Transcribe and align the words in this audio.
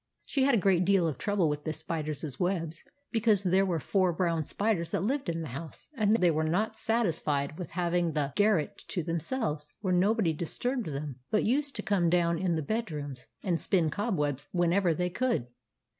She 0.25 0.45
had 0.45 0.55
a 0.55 0.57
great 0.57 0.83
deal 0.83 1.07
of 1.07 1.19
trouble 1.19 1.47
with 1.47 1.63
the 1.63 1.73
spiders' 1.73 2.39
webs, 2.39 2.83
because 3.11 3.43
there 3.43 3.67
were 3.67 3.79
four 3.79 4.11
brown 4.11 4.45
spiders 4.45 4.89
that 4.89 5.03
lived 5.03 5.29
in 5.29 5.43
the 5.43 5.49
house, 5.49 5.89
and 5.95 6.17
they 6.17 6.31
were 6.31 6.43
not 6.43 6.75
satisfied 6.75 7.59
with 7.59 7.69
having 7.77 8.13
the 8.13 8.33
gar 8.35 8.55
102 8.55 9.03
THE 9.03 9.11
ADVENTURES 9.11 9.31
OF 9.31 9.37
MABEL 9.37 9.47
ret 9.47 9.51
to 9.59 9.61
themselves, 9.63 9.73
where 9.81 9.93
nobody 9.93 10.33
disturbed 10.33 10.87
them, 10.87 11.17
but 11.29 11.43
used 11.43 11.75
to 11.75 11.83
come 11.83 12.09
down 12.09 12.39
into 12.39 12.55
the 12.55 12.63
bed 12.63 12.89
rooms 12.89 13.27
and 13.43 13.59
spin 13.61 13.91
cobwebs 13.91 14.47
whenever 14.51 14.95
they 14.95 15.11
could. 15.11 15.45